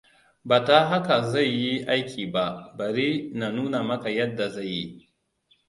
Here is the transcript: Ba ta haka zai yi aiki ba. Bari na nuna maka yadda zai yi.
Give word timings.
Ba 0.43 0.57
ta 0.65 0.77
haka 0.89 1.17
zai 1.31 1.47
yi 1.61 1.73
aiki 1.91 2.25
ba. 2.33 2.45
Bari 2.77 3.09
na 3.33 3.49
nuna 3.55 3.79
maka 3.83 4.09
yadda 4.17 4.47
zai 4.55 4.67
yi. 4.67 5.11